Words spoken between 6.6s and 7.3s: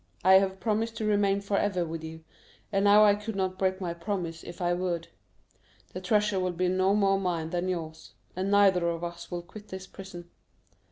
no more